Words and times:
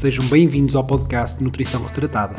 Sejam 0.00 0.26
bem-vindos 0.28 0.74
ao 0.74 0.82
podcast 0.82 1.44
Nutrição 1.44 1.84
Retratada. 1.84 2.34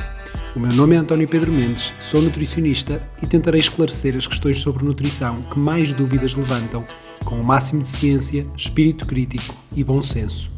O 0.56 0.60
meu 0.60 0.74
nome 0.74 0.96
é 0.96 0.98
António 0.98 1.28
Pedro 1.28 1.52
Mendes, 1.52 1.94
sou 2.00 2.20
nutricionista 2.20 3.08
e 3.22 3.28
tentarei 3.28 3.60
esclarecer 3.60 4.18
as 4.18 4.26
questões 4.26 4.60
sobre 4.60 4.84
nutrição 4.84 5.44
que 5.44 5.60
mais 5.60 5.94
dúvidas 5.94 6.34
levantam, 6.34 6.84
com 7.24 7.40
o 7.40 7.44
máximo 7.44 7.84
de 7.84 7.90
ciência, 7.90 8.48
espírito 8.58 9.06
crítico 9.06 9.54
e 9.76 9.84
bom 9.84 10.02
senso. 10.02 10.50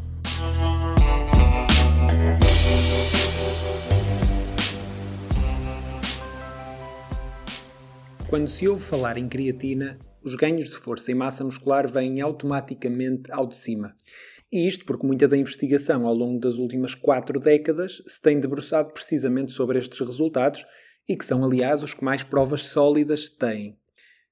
Quando 8.29 8.47
se 8.47 8.65
ouve 8.65 8.81
falar 8.81 9.17
em 9.17 9.27
creatina, 9.27 9.99
os 10.23 10.35
ganhos 10.35 10.69
de 10.69 10.77
força 10.77 11.11
e 11.11 11.13
massa 11.13 11.43
muscular 11.43 11.85
vêm 11.91 12.21
automaticamente 12.21 13.29
ao 13.29 13.45
de 13.45 13.57
cima. 13.57 13.93
Isto 14.55 14.85
porque 14.85 15.07
muita 15.07 15.27
da 15.27 15.35
investigação 15.35 16.05
ao 16.05 16.13
longo 16.13 16.39
das 16.39 16.59
últimas 16.59 16.93
quatro 16.93 17.39
décadas 17.39 18.03
se 18.05 18.21
tem 18.21 18.39
debruçado 18.39 18.93
precisamente 18.93 19.51
sobre 19.51 19.79
estes 19.79 19.99
resultados 19.99 20.63
e 21.09 21.17
que 21.17 21.25
são, 21.25 21.43
aliás, 21.43 21.81
os 21.81 21.95
que 21.95 22.03
mais 22.03 22.21
provas 22.21 22.67
sólidas 22.67 23.29
têm. 23.29 23.79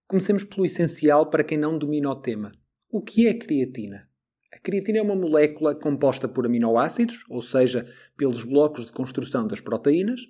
Comecemos 0.07 0.43
pelo 0.43 0.63
essencial 0.63 1.27
para 1.27 1.43
quem 1.43 1.57
não 1.57 1.75
domina 1.75 2.11
o 2.11 2.15
tema. 2.15 2.51
O 2.91 3.01
que 3.01 3.25
é 3.25 3.33
creatina? 3.33 4.07
A 4.53 4.59
creatina 4.59 4.99
é 4.99 5.01
uma 5.01 5.15
molécula 5.15 5.73
composta 5.73 6.27
por 6.27 6.45
aminoácidos, 6.45 7.25
ou 7.27 7.41
seja, 7.41 7.91
pelos 8.15 8.43
blocos 8.43 8.85
de 8.85 8.91
construção 8.91 9.47
das 9.47 9.59
proteínas, 9.59 10.21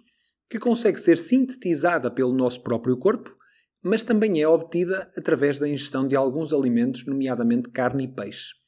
que 0.50 0.58
consegue 0.58 1.02
ser 1.02 1.18
sintetizada 1.18 2.10
pelo 2.10 2.34
nosso 2.34 2.64
próprio 2.64 2.96
corpo, 2.96 3.36
mas 3.84 4.06
também 4.06 4.42
é 4.42 4.48
obtida 4.48 5.12
através 5.18 5.60
da 5.60 5.68
ingestão 5.68 6.08
de 6.08 6.16
alguns 6.16 6.54
alimentos, 6.54 7.06
nomeadamente 7.06 7.70
carne 7.70 8.06
e 8.06 8.08
peixe 8.08 8.61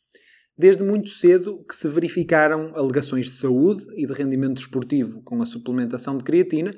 desde 0.58 0.84
muito 0.84 1.10
cedo 1.10 1.64
que 1.68 1.76
se 1.76 1.88
verificaram 1.88 2.72
alegações 2.76 3.26
de 3.26 3.36
saúde 3.38 3.86
e 3.96 4.06
de 4.06 4.14
rendimento 4.14 4.56
desportivo 4.56 5.22
com 5.24 5.42
a 5.42 5.46
suplementação 5.46 6.18
de 6.18 6.24
creatina, 6.24 6.76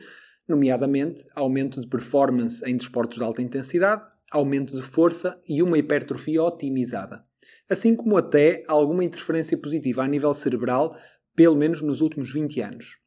nomeadamente 0.48 1.26
aumento 1.36 1.82
de 1.82 1.88
performance 1.88 2.64
em 2.66 2.78
desportos 2.78 3.18
de 3.18 3.24
alta 3.24 3.42
intensidade, 3.42 4.04
aumento 4.32 4.76
de 4.76 4.82
força 4.82 5.40
e 5.48 5.62
uma 5.62 5.78
hipertrofia 5.78 6.42
otimizada. 6.44 7.24
Assim 7.70 7.96
como 7.96 8.18
até 8.18 8.64
alguma 8.68 9.04
interferência 9.04 9.58
positiva 9.58 10.04
a 10.04 10.08
nível 10.08 10.34
cerebral, 10.34 10.96
pelo 11.36 11.56
menos 11.56 11.82
nos 11.82 12.02
últimos 12.02 12.32
20 12.32 12.62
anos. 12.62 12.98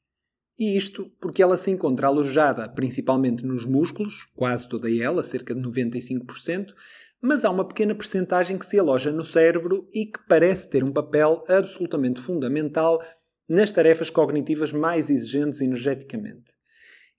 E 0.58 0.76
isto 0.76 1.10
porque 1.20 1.40
ela 1.40 1.56
se 1.56 1.70
encontra 1.70 2.08
alojada 2.08 2.68
principalmente 2.68 3.46
nos 3.46 3.64
músculos, 3.64 4.28
quase 4.34 4.68
toda 4.68 4.92
ela, 4.92 5.22
cerca 5.22 5.54
de 5.54 5.60
95%, 5.60 6.74
mas 7.20 7.44
há 7.44 7.50
uma 7.50 7.66
pequena 7.66 7.94
percentagem 7.94 8.56
que 8.56 8.66
se 8.66 8.78
aloja 8.78 9.10
no 9.10 9.24
cérebro 9.24 9.88
e 9.92 10.06
que 10.06 10.20
parece 10.28 10.70
ter 10.70 10.84
um 10.84 10.92
papel 10.92 11.42
absolutamente 11.48 12.20
fundamental 12.20 13.02
nas 13.48 13.72
tarefas 13.72 14.10
cognitivas 14.10 14.72
mais 14.72 15.10
exigentes 15.10 15.60
energeticamente. 15.60 16.52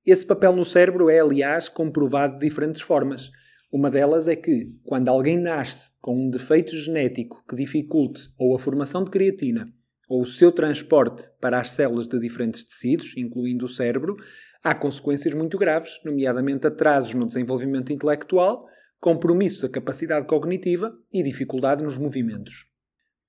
Esse 0.05 0.25
papel 0.25 0.55
no 0.55 0.63
cérebro 0.63 1.09
é, 1.09 1.19
aliás, 1.19 1.67
comprovado 1.67 2.39
de 2.39 2.47
diferentes 2.47 2.81
formas. 2.81 3.29
Uma 3.71 3.91
delas 3.91 4.27
é 4.27 4.35
que, 4.35 4.79
quando 4.83 5.09
alguém 5.09 5.37
nasce 5.37 5.91
com 6.01 6.15
um 6.15 6.29
defeito 6.29 6.75
genético 6.75 7.43
que 7.47 7.55
dificulte 7.55 8.31
ou 8.37 8.55
a 8.55 8.59
formação 8.59 9.03
de 9.03 9.11
creatina 9.11 9.71
ou 10.07 10.21
o 10.21 10.25
seu 10.25 10.51
transporte 10.51 11.29
para 11.39 11.59
as 11.59 11.71
células 11.71 12.07
de 12.07 12.19
diferentes 12.19 12.63
tecidos, 12.63 13.15
incluindo 13.15 13.65
o 13.65 13.69
cérebro, 13.69 14.15
há 14.63 14.73
consequências 14.73 15.35
muito 15.35 15.57
graves, 15.57 15.99
nomeadamente 16.03 16.65
atrasos 16.65 17.13
no 17.13 17.27
desenvolvimento 17.27 17.91
intelectual 17.93 18.65
compromisso 18.99 19.61
da 19.61 19.69
capacidade 19.69 20.27
cognitiva 20.27 20.93
e 21.11 21.23
dificuldade 21.23 21.83
nos 21.83 21.97
movimentos. 21.97 22.65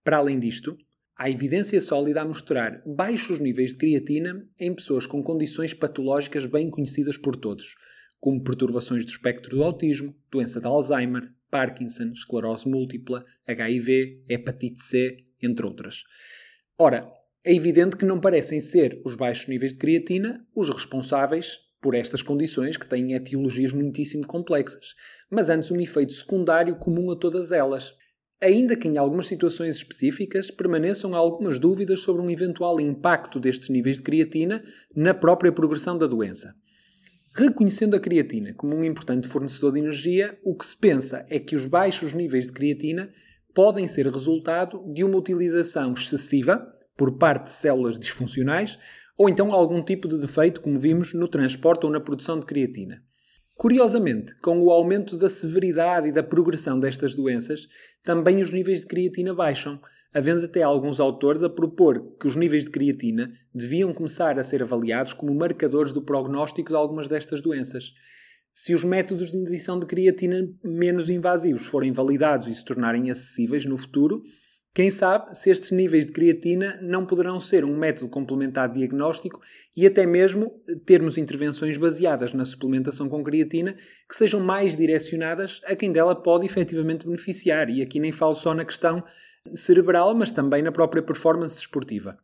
Para 0.03 0.16
além 0.16 0.38
disto, 0.38 0.76
há 1.16 1.31
evidência 1.31 1.81
sólida 1.81 2.22
a 2.22 2.25
mostrar 2.25 2.82
baixos 2.84 3.38
níveis 3.38 3.70
de 3.70 3.78
creatina 3.78 4.44
em 4.58 4.75
pessoas 4.75 5.06
com 5.06 5.22
condições 5.22 5.72
patológicas 5.72 6.47
bem 6.47 6.69
conhecidas 6.69 7.16
por 7.16 7.36
todos, 7.36 7.76
como 8.19 8.42
perturbações 8.42 9.04
do 9.04 9.10
espectro 9.10 9.56
do 9.56 9.62
autismo, 9.62 10.14
doença 10.31 10.60
de 10.60 10.66
Alzheimer, 10.66 11.32
Parkinson, 11.50 12.12
esclerose 12.12 12.69
múltipla, 12.69 13.25
HIV, 13.47 14.25
hepatite 14.28 14.82
C, 14.82 15.25
entre 15.42 15.64
outras. 15.64 16.02
Ora, 16.78 17.06
é 17.44 17.54
evidente 17.54 17.97
que 17.97 18.04
não 18.04 18.20
parecem 18.20 18.60
ser 18.60 19.00
os 19.04 19.14
baixos 19.14 19.48
níveis 19.48 19.72
de 19.72 19.78
creatina 19.78 20.47
os 20.54 20.69
responsáveis 20.69 21.58
por 21.80 21.94
estas 21.94 22.22
condições 22.22 22.76
que 22.76 22.86
têm 22.86 23.14
etiologias 23.14 23.72
muitíssimo 23.72 24.26
complexas, 24.26 24.94
mas 25.30 25.48
antes 25.48 25.70
um 25.70 25.80
efeito 25.80 26.12
secundário 26.12 26.76
comum 26.76 27.10
a 27.10 27.16
todas 27.16 27.52
elas. 27.52 27.94
Ainda 28.42 28.74
que 28.74 28.88
em 28.88 28.96
algumas 28.96 29.26
situações 29.26 29.76
específicas 29.76 30.50
permaneçam 30.50 31.14
algumas 31.14 31.58
dúvidas 31.58 32.00
sobre 32.00 32.22
um 32.22 32.30
eventual 32.30 32.80
impacto 32.80 33.38
destes 33.38 33.69
níveis 33.69 33.96
de 33.96 34.02
creatina 34.02 34.62
na 34.94 35.12
própria 35.12 35.52
progressão 35.52 35.96
da 35.96 36.06
doença. 36.06 36.54
Reconhecendo 37.34 37.94
a 37.94 38.00
creatina 38.00 38.54
como 38.54 38.74
um 38.74 38.82
importante 38.82 39.28
fornecedor 39.28 39.72
de 39.72 39.78
energia, 39.78 40.38
o 40.42 40.56
que 40.56 40.66
se 40.66 40.76
pensa 40.76 41.24
é 41.28 41.38
que 41.38 41.54
os 41.54 41.66
baixos 41.66 42.12
níveis 42.12 42.46
de 42.46 42.52
creatina 42.52 43.12
podem 43.54 43.86
ser 43.86 44.06
resultado 44.06 44.82
de 44.92 45.04
uma 45.04 45.16
utilização 45.16 45.92
excessiva 45.92 46.66
por 46.96 47.19
parte 47.19 47.44
de 47.44 47.52
células 47.52 47.98
disfuncionais 47.98 48.78
ou 49.20 49.28
então 49.28 49.53
algum 49.53 49.82
tipo 49.82 50.08
de 50.08 50.16
defeito, 50.16 50.62
como 50.62 50.78
vimos 50.78 51.12
no 51.12 51.28
transporte 51.28 51.84
ou 51.84 51.92
na 51.92 52.00
produção 52.00 52.41
de 52.41 52.47
creatina. 52.47 53.03
Curiosamente, 53.54 54.34
com 54.41 54.62
o 54.62 54.70
aumento 54.70 55.14
da 55.14 55.28
severidade 55.28 56.08
e 56.08 56.12
da 56.12 56.22
progressão 56.22 56.81
destas 56.81 57.14
doenças, 57.14 57.69
também 58.03 58.41
os 58.41 58.50
níveis 58.50 58.81
de 58.81 58.86
creatina 58.86 59.34
baixam, 59.34 59.78
havendo 60.14 60.47
até 60.47 60.62
alguns 60.62 61.00
autores 61.00 61.42
a 61.42 61.50
propor 61.50 62.16
que 62.19 62.26
os 62.26 62.34
níveis 62.34 62.64
de 62.64 62.70
creatina 62.70 63.31
deviam 63.54 63.92
começar 63.92 64.38
a 64.38 64.42
ser 64.42 64.62
avaliados 64.62 65.12
como 65.12 65.34
marcadores 65.34 65.92
do 65.92 66.00
prognóstico 66.00 66.70
de 66.70 66.76
algumas 66.76 67.06
destas 67.06 67.42
doenças. 67.42 67.92
Se 68.54 68.72
os 68.75 68.84
métodos 68.84 69.32
de 69.32 69.37
medição 69.37 69.78
de 69.78 69.84
creatina 69.84 70.48
menos 70.64 71.10
invasivos 71.10 71.66
forem 71.66 71.92
validados 71.92 72.48
e 72.48 72.54
se 72.54 72.64
tornarem 72.64 73.10
acessíveis 73.10 73.66
no 73.66 73.76
futuro, 73.76 74.22
quem 74.72 74.88
sabe 74.88 75.36
se 75.36 75.50
estes 75.50 75.72
níveis 75.72 76.06
de 76.06 76.12
creatina 76.12 76.78
não 76.81 77.04
poderão 77.04 77.41
ser 77.41 77.64
um 77.64 77.76
método 77.76 78.08
complementar 78.08 78.70
diagnóstico 78.70 79.41
e 79.76 79.84
até 79.84 80.06
mesmo 80.06 80.62
termos 80.86 81.19
intervenções 81.19 81.76
baseadas 81.76 82.32
na 82.32 82.44
suplementação 82.44 83.08
com 83.08 83.25
creatina 83.25 83.75
que 84.08 84.16
sejam 84.16 84.38
mais 84.38 84.76
direcionadas 84.76 85.60
a 85.64 85.75
quem 85.75 85.91
dela 85.91 86.14
pode 86.14 86.47
efetivamente 86.47 87.04
beneficiar. 87.04 87.69
E 87.69 87.82
aqui 87.82 87.98
nem 87.98 88.12
falo 88.12 88.36
só 88.36 88.54
na 88.54 88.64
questão 88.64 89.03
cerebral, 89.56 90.14
mas 90.14 90.31
também 90.31 90.62
na 90.62 90.70
própria 90.70 91.02
performance 91.02 91.56
desportiva. 91.56 92.16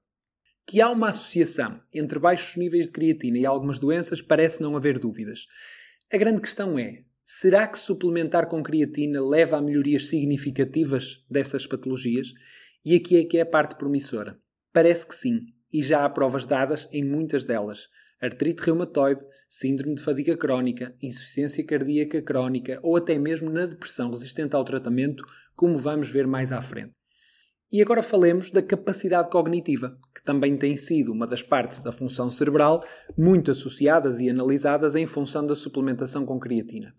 Que 0.65 0.81
há 0.81 0.89
uma 0.89 1.09
associação 1.09 1.81
entre 1.93 2.19
baixos 2.21 2.57
níveis 2.57 2.87
de 2.87 2.93
creatina 2.93 3.39
e 3.39 3.47
algumas 3.47 3.81
doenças 3.81 4.23
parece 4.23 4.63
não 4.63 4.77
haver 4.77 5.01
dúvidas. 5.01 5.47
A 6.13 6.17
grande 6.17 6.41
questão 6.41 6.79
é: 6.79 7.03
Será 7.29 7.67
que 7.67 7.77
suplementar 7.77 8.49
com 8.49 8.63
creatina 8.63 9.21
leva 9.21 9.57
a 9.57 9.61
melhorias 9.61 10.07
significativas 10.07 11.25
dessas 11.29 11.67
patologias? 11.67 12.29
E 12.85 12.95
aqui 12.95 13.17
é 13.17 13.25
que 13.25 13.37
é 13.37 13.41
a 13.41 13.47
parte 13.47 13.75
promissora. 13.75 14.39
Parece 14.73 15.05
que 15.05 15.15
sim, 15.17 15.41
e 15.73 15.83
já 15.83 16.05
há 16.05 16.09
provas 16.09 16.47
dadas 16.47 16.89
em 16.93 17.05
muitas 17.05 17.45
delas. 17.45 17.89
Artrite 18.23 18.63
reumatoide, 18.63 19.27
síndrome 19.49 19.97
de 19.97 20.05
fadiga 20.05 20.37
crónica, 20.37 20.95
insuficiência 21.03 21.67
cardíaca 21.67 22.23
crónica 22.23 22.79
ou 22.81 22.97
até 22.97 23.19
mesmo 23.19 23.51
na 23.51 23.67
depressão 23.67 24.09
resistente 24.11 24.55
ao 24.55 24.65
tratamento, 24.65 25.25
como 25.57 25.79
vamos 25.79 26.09
ver 26.09 26.29
mais 26.29 26.53
à 26.53 26.63
frente. 26.63 26.93
E 27.73 27.83
agora 27.83 28.05
falemos 28.05 28.53
da 28.53 28.63
capacidade 28.63 29.31
cognitiva, 29.31 29.99
que 30.15 30.23
também 30.23 30.57
tem 30.57 30.77
sido 30.77 31.11
uma 31.11 31.27
das 31.27 31.43
partes 31.43 31.81
da 31.81 31.91
função 31.91 32.31
cerebral 32.31 32.85
muito 33.19 33.51
associadas 33.51 34.21
e 34.21 34.31
analisadas 34.31 34.95
em 34.95 35.09
função 35.09 35.45
da 35.45 35.57
suplementação 35.57 36.25
com 36.25 36.39
creatina. 36.39 36.95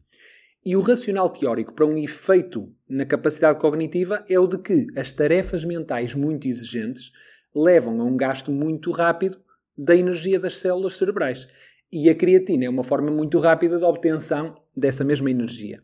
E 0.66 0.76
o 0.76 0.82
racional 0.82 1.30
teórico 1.30 1.74
para 1.74 1.86
um 1.86 1.98
efeito 1.98 2.74
na 2.90 3.06
capacidade 3.06 3.60
cognitiva 3.60 4.24
é 4.30 4.40
o 4.40 4.48
de 4.48 4.58
que 4.58 4.88
as 4.98 5.14
tarefas 5.14 5.64
mentais 5.64 6.14
muito 6.14 6.48
exigentes 6.48 7.12
levam 7.56 8.02
a 8.02 8.04
um 8.04 8.18
gasto 8.18 8.52
muito 8.52 8.92
rápido 8.92 9.40
da 9.78 9.96
energia 9.96 10.40
das 10.40 10.58
células 10.58 10.96
cerebrais. 10.96 11.48
E 11.92 12.10
a 12.10 12.16
creatina 12.16 12.66
é 12.66 12.70
uma 12.70 12.84
forma 12.84 13.10
muito 13.10 13.40
rápida 13.40 13.78
de 13.78 13.86
obtenção 13.86 14.62
dessa 14.76 15.04
mesma 15.04 15.32
energia. 15.32 15.82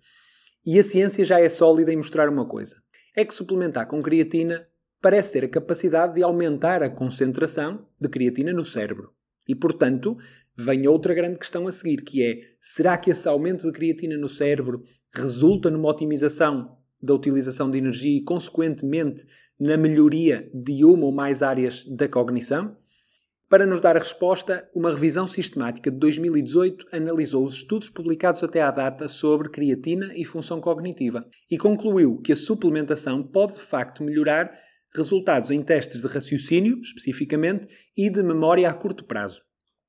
E 0.65 0.79
a 0.79 0.83
ciência 0.83 1.23
já 1.23 1.39
é 1.39 1.49
sólida 1.49 1.91
em 1.91 1.97
mostrar 1.97 2.29
uma 2.29 2.45
coisa: 2.45 2.81
é 3.15 3.23
que 3.23 3.33
suplementar 3.33 3.87
com 3.87 4.01
creatina 4.01 4.67
parece 5.01 5.33
ter 5.33 5.43
a 5.43 5.49
capacidade 5.49 6.15
de 6.15 6.23
aumentar 6.23 6.81
a 6.81 6.89
concentração 6.89 7.85
de 7.99 8.09
creatina 8.09 8.53
no 8.53 8.65
cérebro. 8.65 9.13
E, 9.47 9.53
portanto, 9.53 10.17
vem 10.55 10.87
outra 10.87 11.13
grande 11.13 11.39
questão 11.39 11.67
a 11.67 11.71
seguir, 11.71 12.03
que 12.03 12.23
é: 12.23 12.39
será 12.59 12.97
que 12.97 13.11
esse 13.11 13.27
aumento 13.27 13.65
de 13.65 13.73
creatina 13.73 14.17
no 14.17 14.29
cérebro 14.29 14.83
resulta 15.13 15.69
numa 15.69 15.89
otimização 15.89 16.77
da 17.01 17.13
utilização 17.13 17.69
de 17.69 17.77
energia 17.77 18.17
e, 18.17 18.23
consequentemente, 18.23 19.25
na 19.59 19.77
melhoria 19.77 20.49
de 20.53 20.83
uma 20.85 21.05
ou 21.05 21.11
mais 21.11 21.43
áreas 21.43 21.85
da 21.85 22.07
cognição? 22.07 22.75
Para 23.49 23.67
nos 23.67 23.81
dar 23.81 23.95
a 23.95 23.99
resposta, 23.99 24.67
uma 24.73 24.91
revisão 24.91 25.27
sistemática 25.27 25.91
de 25.91 25.97
2018 25.97 26.87
analisou 26.91 27.45
os 27.45 27.53
estudos 27.53 27.87
publicados 27.87 28.43
até 28.43 28.63
à 28.63 28.71
data 28.71 29.07
sobre 29.07 29.49
creatina 29.49 30.11
e 30.15 30.25
função 30.25 30.59
cognitiva 30.59 31.23
e 31.51 31.55
concluiu 31.55 32.19
que 32.19 32.31
a 32.31 32.35
suplementação 32.35 33.21
pode 33.21 33.53
de 33.53 33.59
facto 33.59 34.01
melhorar 34.01 34.51
resultados 34.95 35.51
em 35.51 35.61
testes 35.61 36.01
de 36.01 36.07
raciocínio, 36.07 36.79
especificamente, 36.81 37.67
e 37.95 38.09
de 38.09 38.23
memória 38.23 38.67
a 38.67 38.73
curto 38.73 39.03
prazo. 39.03 39.41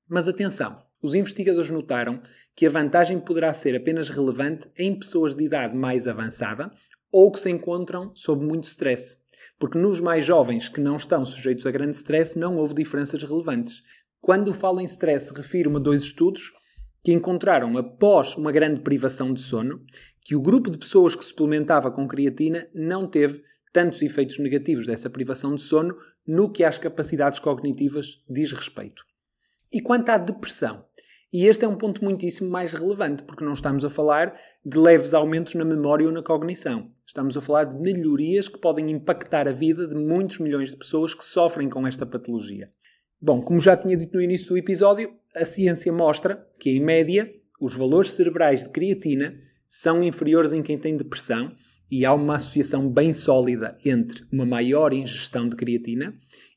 Mas 0.08 0.28
atenção, 0.28 0.82
os 1.02 1.14
investigadores 1.14 1.70
notaram 1.70 2.20
que 2.54 2.66
a 2.66 2.70
vantagem 2.70 3.18
poderá 3.18 3.52
ser 3.52 3.74
apenas 3.74 4.08
relevante 4.08 4.68
em 4.78 4.98
pessoas 4.98 5.34
de 5.34 5.44
idade 5.44 5.76
mais 5.76 6.06
avançada 6.06 6.70
ou 7.10 7.30
que 7.30 7.40
se 7.40 7.50
encontram 7.50 8.12
sob 8.14 8.44
muito 8.44 8.64
stress. 8.64 9.16
Porque 9.58 9.78
nos 9.78 10.00
mais 10.00 10.24
jovens 10.24 10.68
que 10.68 10.80
não 10.80 10.96
estão 10.96 11.24
sujeitos 11.24 11.66
a 11.66 11.70
grande 11.70 11.96
stress 11.96 12.38
não 12.38 12.56
houve 12.56 12.74
diferenças 12.74 13.22
relevantes. 13.22 13.82
Quando 14.20 14.52
falo 14.54 14.80
em 14.80 14.84
stress, 14.84 15.32
refiro-me 15.34 15.76
a 15.76 15.80
dois 15.80 16.02
estudos 16.02 16.52
que 17.02 17.12
encontraram, 17.12 17.76
após 17.76 18.34
uma 18.34 18.50
grande 18.50 18.80
privação 18.80 19.32
de 19.34 19.42
sono, 19.42 19.84
que 20.22 20.34
o 20.34 20.40
grupo 20.40 20.70
de 20.70 20.78
pessoas 20.78 21.14
que 21.14 21.24
suplementava 21.24 21.90
com 21.90 22.08
creatina 22.08 22.66
não 22.74 23.06
teve 23.06 23.42
tantos 23.72 24.00
efeitos 24.00 24.38
negativos 24.38 24.86
dessa 24.86 25.10
privação 25.10 25.54
de 25.54 25.62
sono 25.62 25.94
no 26.26 26.50
que 26.50 26.64
às 26.64 26.78
capacidades 26.78 27.38
cognitivas 27.38 28.22
diz 28.28 28.52
respeito. 28.52 29.04
E 29.74 29.80
quanto 29.80 30.08
à 30.10 30.16
depressão? 30.16 30.84
E 31.32 31.48
este 31.48 31.64
é 31.64 31.68
um 31.68 31.74
ponto 31.74 32.04
muitíssimo 32.04 32.48
mais 32.48 32.72
relevante, 32.72 33.24
porque 33.24 33.44
não 33.44 33.54
estamos 33.54 33.84
a 33.84 33.90
falar 33.90 34.32
de 34.64 34.78
leves 34.78 35.12
aumentos 35.12 35.56
na 35.56 35.64
memória 35.64 36.06
ou 36.06 36.12
na 36.12 36.22
cognição. 36.22 36.92
Estamos 37.04 37.36
a 37.36 37.40
falar 37.40 37.64
de 37.64 37.76
melhorias 37.82 38.46
que 38.46 38.56
podem 38.56 38.88
impactar 38.92 39.48
a 39.48 39.52
vida 39.52 39.88
de 39.88 39.96
muitos 39.96 40.38
milhões 40.38 40.70
de 40.70 40.76
pessoas 40.76 41.12
que 41.12 41.24
sofrem 41.24 41.68
com 41.68 41.84
esta 41.88 42.06
patologia. 42.06 42.70
Bom, 43.20 43.42
como 43.42 43.58
já 43.58 43.76
tinha 43.76 43.96
dito 43.96 44.14
no 44.14 44.22
início 44.22 44.48
do 44.48 44.56
episódio, 44.56 45.12
a 45.34 45.44
ciência 45.44 45.92
mostra 45.92 46.46
que, 46.60 46.70
em 46.70 46.80
média, 46.80 47.28
os 47.60 47.74
valores 47.74 48.12
cerebrais 48.12 48.62
de 48.62 48.68
creatina 48.68 49.36
são 49.68 50.04
inferiores 50.04 50.52
em 50.52 50.62
quem 50.62 50.78
tem 50.78 50.96
depressão 50.96 51.50
e 51.90 52.04
há 52.04 52.14
uma 52.14 52.36
associação 52.36 52.88
bem 52.88 53.12
sólida 53.12 53.74
entre 53.84 54.24
uma 54.32 54.46
maior 54.46 54.94
ingestão 54.94 55.48
de 55.48 55.56
creatina 55.56 56.14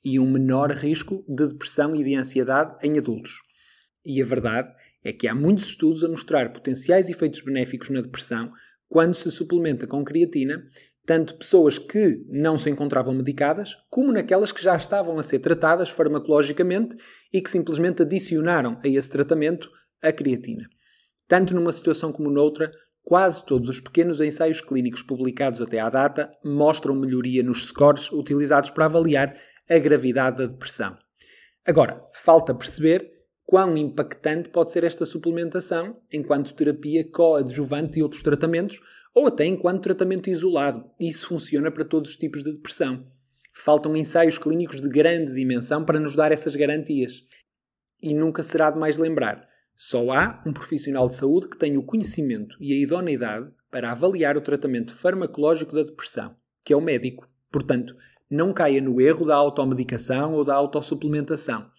e 0.09 0.21
um 0.21 0.31
menor 0.31 0.71
risco 0.71 1.25
de 1.27 1.47
depressão 1.47 1.93
e 1.93 2.01
de 2.01 2.15
ansiedade 2.15 2.77
em 2.81 2.97
adultos. 2.97 3.41
E 4.05 4.21
a 4.21 4.25
verdade 4.25 4.73
é 5.03 5.11
que 5.11 5.27
há 5.27 5.35
muitos 5.35 5.65
estudos 5.65 6.01
a 6.01 6.07
mostrar 6.07 6.53
potenciais 6.53 7.09
efeitos 7.09 7.41
benéficos 7.41 7.89
na 7.89 7.99
depressão 7.99 8.49
quando 8.87 9.15
se 9.15 9.29
suplementa 9.29 9.85
com 9.85 10.05
creatina, 10.05 10.63
tanto 11.05 11.37
pessoas 11.37 11.77
que 11.77 12.25
não 12.29 12.57
se 12.57 12.69
encontravam 12.69 13.13
medicadas, 13.13 13.75
como 13.89 14.13
naquelas 14.13 14.53
que 14.53 14.63
já 14.63 14.77
estavam 14.77 15.19
a 15.19 15.23
ser 15.23 15.39
tratadas 15.39 15.89
farmacologicamente 15.89 16.95
e 17.33 17.41
que 17.41 17.51
simplesmente 17.51 18.03
adicionaram 18.03 18.79
a 18.81 18.87
esse 18.87 19.09
tratamento 19.09 19.69
a 20.01 20.13
creatina. 20.13 20.69
Tanto 21.27 21.53
numa 21.53 21.73
situação 21.73 22.13
como 22.13 22.31
noutra, 22.31 22.71
quase 23.03 23.45
todos 23.45 23.67
os 23.67 23.81
pequenos 23.81 24.21
ensaios 24.21 24.61
clínicos 24.61 25.01
publicados 25.01 25.61
até 25.61 25.81
à 25.81 25.89
data 25.89 26.31
mostram 26.45 26.95
melhoria 26.95 27.43
nos 27.43 27.65
scores 27.65 28.09
utilizados 28.09 28.69
para 28.69 28.85
avaliar 28.85 29.35
a 29.69 29.77
gravidade 29.77 30.37
da 30.37 30.45
depressão. 30.45 30.97
Agora, 31.65 32.01
falta 32.13 32.53
perceber 32.53 33.11
quão 33.45 33.77
impactante 33.77 34.49
pode 34.49 34.71
ser 34.71 34.83
esta 34.83 35.05
suplementação 35.05 36.01
enquanto 36.11 36.53
terapia 36.53 37.09
coadjuvante 37.09 37.99
e 37.99 38.03
outros 38.03 38.23
tratamentos, 38.23 38.79
ou 39.13 39.27
até 39.27 39.45
enquanto 39.45 39.83
tratamento 39.83 40.29
isolado. 40.29 40.89
Isso 40.99 41.29
funciona 41.29 41.71
para 41.71 41.85
todos 41.85 42.11
os 42.11 42.17
tipos 42.17 42.43
de 42.43 42.53
depressão. 42.53 43.07
Faltam 43.53 43.97
ensaios 43.97 44.37
clínicos 44.37 44.81
de 44.81 44.89
grande 44.89 45.33
dimensão 45.33 45.83
para 45.83 45.99
nos 45.99 46.15
dar 46.15 46.31
essas 46.31 46.55
garantias. 46.55 47.23
E 48.01 48.13
nunca 48.13 48.43
será 48.43 48.69
demais 48.69 48.97
lembrar: 48.97 49.47
só 49.75 50.11
há 50.11 50.43
um 50.45 50.53
profissional 50.53 51.07
de 51.07 51.15
saúde 51.15 51.49
que 51.49 51.57
tem 51.57 51.77
o 51.77 51.83
conhecimento 51.83 52.55
e 52.59 52.73
a 52.73 52.77
idoneidade 52.77 53.49
para 53.71 53.91
avaliar 53.91 54.37
o 54.37 54.41
tratamento 54.41 54.93
farmacológico 54.93 55.73
da 55.73 55.83
depressão, 55.83 56.35
que 56.63 56.73
é 56.73 56.77
o 56.77 56.81
médico. 56.81 57.27
Portanto, 57.51 57.95
não 58.29 58.53
caia 58.53 58.81
no 58.81 58.99
erro 58.99 59.25
da 59.25 59.35
automedicação 59.35 60.33
ou 60.33 60.43
da 60.43 60.55
autossuplementação 60.55 61.69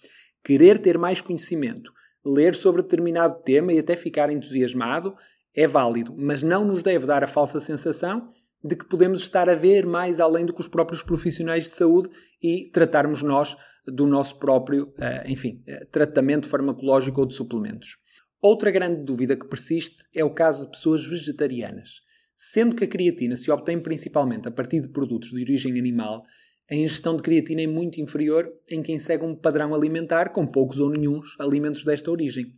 querer 0.45 0.81
ter 0.81 0.97
mais 0.97 1.21
conhecimento, 1.21 1.93
ler 2.25 2.55
sobre 2.55 2.83
determinado 2.83 3.43
tema 3.43 3.73
e 3.73 3.79
até 3.79 3.97
ficar 3.97 4.31
entusiasmado 4.31 5.15
é 5.55 5.67
válido, 5.67 6.15
mas 6.17 6.43
não 6.43 6.65
nos 6.65 6.83
deve 6.83 7.07
dar 7.07 7.23
a 7.25 7.29
falsa 7.29 7.61
sensação 7.61 8.27
de 8.63 8.75
que 8.75 8.87
podemos 8.87 9.21
estar 9.21 9.49
a 9.49 9.55
ver 9.55 9.87
mais 9.87 10.21
além 10.21 10.45
do 10.45 10.55
que 10.55 10.61
os 10.61 10.69
próprios 10.69 11.03
profissionais 11.03 11.65
de 11.65 11.71
saúde 11.71 12.11
e 12.43 12.71
tratarmos 12.73 13.23
nós 13.23 13.57
do 13.87 14.07
nosso 14.07 14.39
próprio, 14.39 14.93
eh, 14.99 15.25
enfim, 15.29 15.63
eh, 15.67 15.87
tratamento 15.93 16.49
farmacológico 16.49 17.21
ou 17.21 17.27
de 17.27 17.35
suplementos. 17.35 17.99
Outra 18.41 18.71
grande 18.71 19.03
dúvida 19.05 19.37
que 19.37 19.47
persiste 19.47 20.05
é 20.15 20.25
o 20.25 20.35
caso 20.35 20.65
de 20.65 20.71
pessoas 20.71 21.05
vegetarianas. 21.05 22.03
Sendo 22.41 22.77
que 22.77 22.85
a 22.85 22.87
creatina 22.87 23.35
se 23.35 23.51
obtém 23.51 23.81
principalmente 23.81 24.47
a 24.47 24.51
partir 24.53 24.81
de 24.81 24.91
produtos 24.91 25.31
de 25.31 25.43
origem 25.43 25.77
animal, 25.77 26.23
a 26.71 26.75
ingestão 26.77 27.17
de 27.17 27.23
creatina 27.25 27.63
é 27.63 27.67
muito 27.67 28.01
inferior 28.01 28.49
em 28.71 28.81
quem 28.81 28.97
segue 28.97 29.25
um 29.25 29.35
padrão 29.35 29.75
alimentar 29.75 30.29
com 30.29 30.47
poucos 30.47 30.79
ou 30.79 30.89
nenhums 30.89 31.35
alimentos 31.41 31.83
desta 31.83 32.13
origem. 32.13 32.55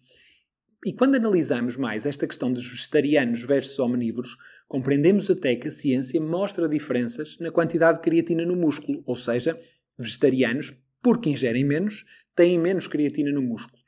E 0.85 0.93
quando 0.93 1.15
analisamos 1.15 1.79
mais 1.79 2.05
esta 2.05 2.27
questão 2.27 2.53
dos 2.53 2.71
vegetarianos 2.71 3.41
versus 3.41 3.79
omnívoros, 3.79 4.37
compreendemos 4.69 5.31
até 5.31 5.57
que 5.57 5.69
a 5.69 5.71
ciência 5.71 6.21
mostra 6.21 6.69
diferenças 6.69 7.39
na 7.41 7.51
quantidade 7.51 7.97
de 7.97 8.05
creatina 8.05 8.45
no 8.45 8.57
músculo, 8.57 9.03
ou 9.07 9.17
seja, 9.17 9.59
vegetarianos, 9.99 10.75
porque 11.03 11.31
ingerem 11.31 11.65
menos, 11.65 12.05
têm 12.37 12.59
menos 12.59 12.87
creatina 12.87 13.33
no 13.33 13.41
músculo. 13.41 13.80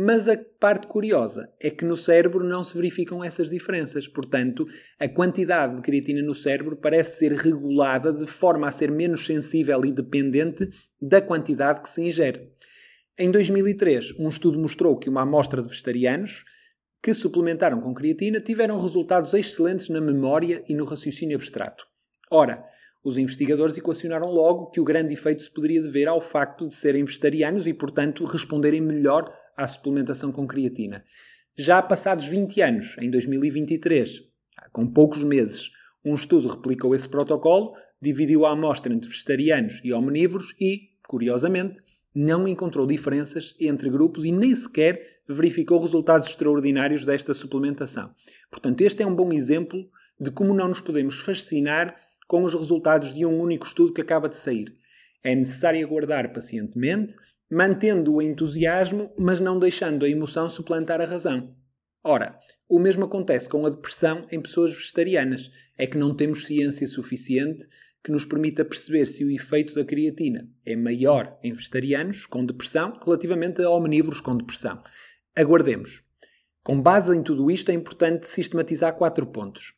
Mas 0.00 0.28
a 0.28 0.36
parte 0.60 0.86
curiosa 0.86 1.52
é 1.60 1.70
que 1.70 1.84
no 1.84 1.96
cérebro 1.96 2.44
não 2.44 2.62
se 2.62 2.72
verificam 2.72 3.24
essas 3.24 3.50
diferenças. 3.50 4.06
Portanto, 4.06 4.64
a 4.96 5.08
quantidade 5.08 5.74
de 5.74 5.82
creatina 5.82 6.22
no 6.22 6.36
cérebro 6.36 6.76
parece 6.76 7.18
ser 7.18 7.32
regulada 7.32 8.12
de 8.12 8.24
forma 8.24 8.68
a 8.68 8.70
ser 8.70 8.92
menos 8.92 9.26
sensível 9.26 9.84
e 9.84 9.90
dependente 9.90 10.70
da 11.02 11.20
quantidade 11.20 11.82
que 11.82 11.88
se 11.88 12.00
ingere. 12.00 12.48
Em 13.18 13.28
2003, 13.28 14.14
um 14.20 14.28
estudo 14.28 14.56
mostrou 14.56 14.96
que 14.96 15.10
uma 15.10 15.22
amostra 15.22 15.60
de 15.60 15.68
vegetarianos 15.68 16.44
que 17.02 17.12
suplementaram 17.12 17.80
com 17.80 17.92
creatina 17.92 18.40
tiveram 18.40 18.80
resultados 18.80 19.34
excelentes 19.34 19.88
na 19.88 20.00
memória 20.00 20.62
e 20.68 20.74
no 20.74 20.84
raciocínio 20.84 21.34
abstrato. 21.34 21.84
Ora, 22.30 22.64
os 23.02 23.18
investigadores 23.18 23.76
equacionaram 23.76 24.30
logo 24.30 24.70
que 24.70 24.80
o 24.80 24.84
grande 24.84 25.14
efeito 25.14 25.42
se 25.42 25.50
poderia 25.52 25.82
dever 25.82 26.06
ao 26.06 26.20
facto 26.20 26.68
de 26.68 26.76
serem 26.76 27.04
vegetarianos 27.04 27.66
e, 27.66 27.74
portanto, 27.74 28.24
responderem 28.24 28.80
melhor 28.80 29.24
à 29.58 29.66
suplementação 29.66 30.30
com 30.30 30.46
creatina. 30.46 31.04
Já 31.56 31.82
passados 31.82 32.26
20 32.26 32.62
anos, 32.62 32.96
em 33.00 33.10
2023, 33.10 34.22
com 34.72 34.86
poucos 34.86 35.24
meses, 35.24 35.70
um 36.04 36.14
estudo 36.14 36.48
replicou 36.48 36.94
esse 36.94 37.08
protocolo, 37.08 37.74
dividiu 38.00 38.46
a 38.46 38.52
amostra 38.52 38.94
entre 38.94 39.10
vegetarianos 39.10 39.80
e 39.82 39.92
omnívoros 39.92 40.54
e, 40.60 40.90
curiosamente, 41.06 41.82
não 42.14 42.46
encontrou 42.46 42.86
diferenças 42.86 43.54
entre 43.60 43.90
grupos 43.90 44.24
e 44.24 44.30
nem 44.30 44.54
sequer 44.54 45.20
verificou 45.28 45.80
resultados 45.80 46.28
extraordinários 46.28 47.04
desta 47.04 47.34
suplementação. 47.34 48.14
Portanto, 48.50 48.80
este 48.80 49.02
é 49.02 49.06
um 49.06 49.14
bom 49.14 49.32
exemplo 49.32 49.90
de 50.18 50.30
como 50.30 50.54
não 50.54 50.68
nos 50.68 50.80
podemos 50.80 51.18
fascinar 51.18 51.94
com 52.26 52.44
os 52.44 52.54
resultados 52.54 53.12
de 53.12 53.26
um 53.26 53.40
único 53.40 53.66
estudo 53.66 53.92
que 53.92 54.00
acaba 54.00 54.28
de 54.28 54.36
sair. 54.36 54.74
É 55.22 55.34
necessário 55.34 55.84
aguardar 55.84 56.32
pacientemente 56.32 57.16
mantendo 57.50 58.14
o 58.14 58.22
entusiasmo, 58.22 59.12
mas 59.16 59.40
não 59.40 59.58
deixando 59.58 60.04
a 60.04 60.08
emoção 60.08 60.48
suplantar 60.48 61.00
a 61.00 61.06
razão. 61.06 61.54
Ora, 62.02 62.38
o 62.68 62.78
mesmo 62.78 63.04
acontece 63.04 63.48
com 63.48 63.64
a 63.64 63.70
depressão 63.70 64.26
em 64.30 64.40
pessoas 64.40 64.72
vegetarianas. 64.74 65.50
É 65.76 65.86
que 65.86 65.96
não 65.96 66.14
temos 66.14 66.46
ciência 66.46 66.86
suficiente 66.86 67.66
que 68.02 68.12
nos 68.12 68.24
permita 68.24 68.64
perceber 68.64 69.06
se 69.06 69.24
o 69.24 69.30
efeito 69.30 69.74
da 69.74 69.84
creatina 69.84 70.48
é 70.64 70.76
maior 70.76 71.38
em 71.42 71.52
vegetarianos 71.52 72.26
com 72.26 72.44
depressão 72.44 72.98
relativamente 73.04 73.62
a 73.62 73.70
omnívoros 73.70 74.20
com 74.20 74.36
depressão. 74.36 74.82
Aguardemos. 75.34 76.02
Com 76.62 76.80
base 76.80 77.16
em 77.16 77.22
tudo 77.22 77.50
isto, 77.50 77.70
é 77.70 77.74
importante 77.74 78.28
sistematizar 78.28 78.96
quatro 78.96 79.26
pontos. 79.26 79.74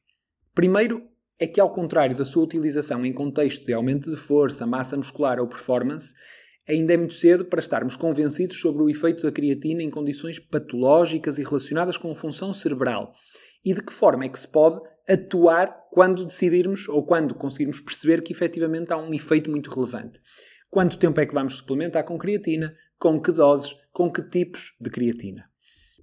Primeiro, 0.55 1.07
é 1.39 1.47
que, 1.47 1.61
ao 1.61 1.73
contrário 1.73 2.17
da 2.17 2.25
sua 2.25 2.45
utilização 2.45 3.07
em 3.07 3.12
contexto 3.12 3.65
de 3.65 3.73
aumento 3.73 4.11
de 4.11 4.17
força, 4.17 4.67
massa 4.67 4.97
muscular 4.97 5.39
ou 5.39 5.47
performance, 5.47 6.15
ainda 6.71 6.95
é 6.95 6.97
muito 6.97 7.15
cedo 7.15 7.45
para 7.45 7.61
estarmos 7.61 7.97
convencidos 7.97 8.61
sobre 8.61 8.83
o 8.83 8.89
efeito 8.89 9.25
da 9.25 9.33
creatina 9.33 9.83
em 9.83 9.91
condições 9.91 10.39
patológicas 10.39 11.37
e 11.39 11.43
relacionadas 11.43 11.97
com 11.97 12.15
função 12.15 12.55
cerebral 12.55 13.12
e 13.65 13.75
de 13.75 13.83
que 13.83 13.93
forma 13.93 14.25
é 14.25 14.29
que 14.29 14.39
se 14.39 14.49
pode 14.49 14.81
atuar 15.09 15.89
quando 15.91 16.25
decidirmos 16.25 16.89
ou 16.89 17.05
quando 17.05 17.35
conseguirmos 17.35 17.81
perceber 17.81 18.23
que 18.23 18.33
efetivamente 18.33 18.93
há 18.93 18.97
um 18.97 19.12
efeito 19.12 19.50
muito 19.50 19.71
relevante. 19.71 20.21
Quanto 20.71 20.99
tempo 20.99 21.21
é 21.21 21.27
que 21.27 21.35
vamos 21.35 21.55
suplementar 21.55 22.05
com 22.05 22.17
creatina? 22.17 22.77
Com 22.99 23.21
que 23.21 23.33
doses? 23.33 23.75
Com 23.93 24.11
que 24.11 24.23
tipos 24.23 24.75
de 24.81 24.89
creatina? 24.89 25.50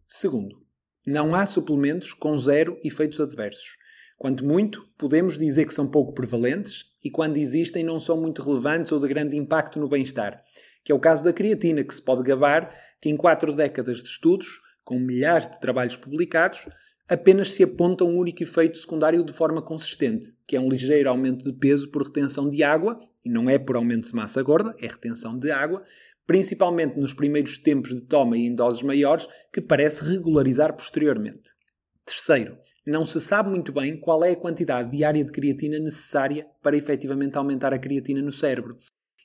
Segundo, 0.06 0.62
não 1.06 1.34
há 1.34 1.46
suplementos 1.46 2.14
com 2.14 2.38
zero 2.38 2.78
efeitos 2.84 3.20
adversos. 3.22 3.78
Quanto 4.18 4.44
muito, 4.44 4.88
podemos 4.98 5.38
dizer 5.38 5.66
que 5.66 5.74
são 5.74 5.88
pouco 5.88 6.12
prevalentes 6.12 6.86
e, 7.04 7.12
quando 7.12 7.38
existem, 7.38 7.84
não 7.84 8.00
são 8.00 8.20
muito 8.20 8.42
relevantes 8.42 8.92
ou 8.92 9.00
de 9.00 9.08
grande 9.08 9.38
impacto 9.38 9.80
no 9.80 9.88
bem-estar, 9.88 10.44
que 10.84 10.92
é 10.92 10.96
o 10.96 11.00
caso 11.00 11.24
da 11.24 11.32
creatina, 11.32 11.84
que 11.84 11.94
se 11.94 12.02
pode 12.02 12.24
gabar 12.24 12.74
que 13.00 13.10
em 13.10 13.16
quatro 13.16 13.54
décadas 13.54 14.02
de 14.02 14.10
estudos, 14.10 14.48
com 14.84 15.00
milhares 15.00 15.48
de 15.48 15.60
trabalhos 15.60 15.96
publicados, 15.96 16.68
apenas 17.08 17.54
se 17.54 17.62
aponta 17.62 18.04
um 18.04 18.18
único 18.18 18.42
efeito 18.42 18.78
secundário 18.80 19.24
de 19.24 19.34
forma 19.34 19.62
consistente, 19.62 20.34
que 20.48 20.56
é 20.56 20.60
um 20.60 20.68
ligeiro 20.68 21.10
aumento 21.10 21.44
de 21.44 21.54
peso 21.54 21.92
por 21.92 22.04
retenção 22.04 22.50
de 22.50 22.64
água 22.64 23.00
e 23.24 23.30
não 23.30 23.50
é 23.50 23.60
por 23.60 23.76
aumento 23.76 24.10
de 24.10 24.16
massa 24.16 24.42
gorda, 24.42 24.76
é 24.82 24.88
retenção 24.88 25.38
de 25.38 25.52
água, 25.52 25.84
principalmente 26.26 27.00
nos 27.00 27.14
primeiros 27.14 27.58
tempos 27.58 27.94
de 27.94 28.02
toma 28.02 28.36
e 28.36 28.48
em 28.48 28.56
doses 28.56 28.82
maiores, 28.82 29.28
que 29.54 29.62
parece 29.62 30.04
regularizar 30.04 30.74
posteriormente. 30.74 31.52
Terceiro, 32.04 32.58
não 32.92 33.04
se 33.04 33.20
sabe 33.20 33.50
muito 33.50 33.74
bem 33.74 34.00
qual 34.00 34.24
é 34.24 34.32
a 34.32 34.36
quantidade 34.36 34.92
diária 34.92 35.24
de 35.24 35.32
creatina 35.32 35.78
necessária 35.78 36.48
para 36.64 36.78
efetivamente 36.78 37.38
aumentar 37.38 37.74
a 37.74 37.80
creatina 37.80 38.22
no 38.22 38.32
cérebro. 38.32 38.78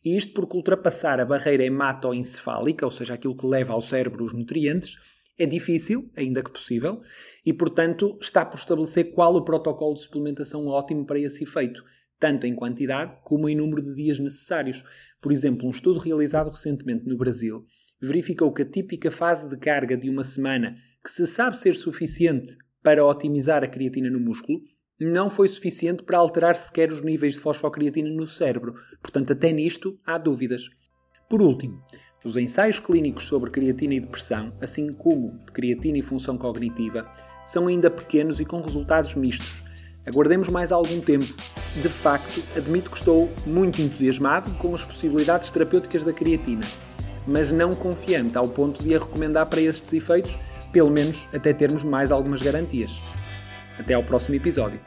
E 0.04 0.16
isto 0.16 0.34
porque 0.34 0.56
ultrapassar 0.56 1.20
a 1.20 1.24
barreira 1.24 1.62
hematoencefálica, 1.62 2.84
ou 2.84 2.90
seja, 2.90 3.14
aquilo 3.14 3.36
que 3.36 3.46
leva 3.46 3.72
ao 3.72 3.80
cérebro 3.80 4.24
os 4.24 4.34
nutrientes, 4.34 4.96
é 5.38 5.46
difícil, 5.46 6.10
ainda 6.16 6.42
que 6.42 6.50
possível, 6.50 7.02
e 7.46 7.52
portanto 7.52 8.18
está 8.20 8.44
por 8.44 8.58
estabelecer 8.58 9.12
qual 9.12 9.34
o 9.36 9.44
protocolo 9.44 9.94
de 9.94 10.00
suplementação 10.00 10.66
ótimo 10.66 11.06
para 11.06 11.20
esse 11.20 11.44
efeito, 11.44 11.84
tanto 12.18 12.46
em 12.48 12.56
quantidade 12.56 13.16
como 13.22 13.48
em 13.48 13.54
número 13.54 13.80
de 13.80 13.94
dias 13.94 14.18
necessários. 14.18 14.84
Por 15.20 15.30
exemplo, 15.30 15.68
um 15.68 15.70
estudo 15.70 16.00
realizado 16.00 16.50
recentemente 16.50 17.06
no 17.06 17.16
Brasil 17.16 17.64
verificou 18.00 18.52
que 18.52 18.62
a 18.62 18.68
típica 18.68 19.12
fase 19.12 19.48
de 19.48 19.56
carga 19.56 19.96
de 19.96 20.10
uma 20.10 20.24
semana, 20.24 20.76
que 21.04 21.12
se 21.12 21.26
sabe 21.28 21.56
ser 21.56 21.76
suficiente 21.76 22.56
para 22.82 23.04
otimizar 23.04 23.62
a 23.62 23.68
creatina 23.68 24.10
no 24.10 24.20
músculo, 24.20 24.60
não 25.00 25.30
foi 25.30 25.48
suficiente 25.48 26.02
para 26.02 26.18
alterar 26.18 26.56
sequer 26.56 26.90
os 26.90 27.02
níveis 27.02 27.34
de 27.34 27.40
fosfocreatina 27.40 28.10
no 28.10 28.26
cérebro. 28.26 28.74
Portanto, 29.00 29.32
até 29.32 29.52
nisto 29.52 29.98
há 30.06 30.16
dúvidas. 30.18 30.68
Por 31.28 31.42
último, 31.42 31.82
os 32.24 32.36
ensaios 32.36 32.78
clínicos 32.78 33.26
sobre 33.26 33.50
creatina 33.50 33.94
e 33.94 34.00
depressão, 34.00 34.52
assim 34.60 34.92
como 34.92 35.40
de 35.46 35.52
creatina 35.52 35.98
e 35.98 36.02
função 36.02 36.38
cognitiva, 36.38 37.10
são 37.44 37.66
ainda 37.66 37.90
pequenos 37.90 38.38
e 38.38 38.44
com 38.44 38.60
resultados 38.60 39.14
mistos. 39.14 39.64
Aguardemos 40.06 40.48
mais 40.48 40.72
algum 40.72 41.00
tempo. 41.00 41.26
De 41.80 41.88
facto, 41.88 42.42
admito 42.56 42.90
que 42.90 42.96
estou 42.96 43.30
muito 43.46 43.80
entusiasmado 43.80 44.52
com 44.54 44.74
as 44.74 44.84
possibilidades 44.84 45.50
terapêuticas 45.50 46.04
da 46.04 46.12
creatina, 46.12 46.64
mas 47.26 47.50
não 47.50 47.74
confiante 47.74 48.36
ao 48.36 48.48
ponto 48.48 48.82
de 48.82 48.94
a 48.94 48.98
recomendar 48.98 49.46
para 49.46 49.60
estes 49.60 49.92
efeitos 49.92 50.38
pelo 50.72 50.90
menos 50.90 51.28
até 51.34 51.52
termos 51.52 51.84
mais 51.84 52.10
algumas 52.10 52.42
garantias. 52.42 52.90
Até 53.78 53.94
ao 53.94 54.02
próximo 54.02 54.34
episódio. 54.34 54.80